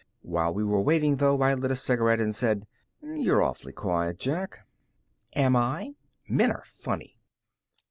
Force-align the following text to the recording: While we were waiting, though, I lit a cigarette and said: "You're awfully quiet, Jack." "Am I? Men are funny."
While 0.23 0.55
we 0.55 0.63
were 0.63 0.81
waiting, 0.81 1.17
though, 1.17 1.39
I 1.43 1.53
lit 1.53 1.69
a 1.69 1.75
cigarette 1.75 2.19
and 2.19 2.33
said: 2.33 2.65
"You're 3.03 3.43
awfully 3.43 3.71
quiet, 3.71 4.17
Jack." 4.17 4.65
"Am 5.35 5.55
I? 5.55 5.93
Men 6.27 6.49
are 6.51 6.63
funny." 6.65 7.19